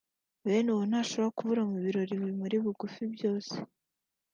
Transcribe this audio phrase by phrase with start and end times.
[0.45, 3.55] bene uwo ntashobora kubura mu birori bimuri bugufi byose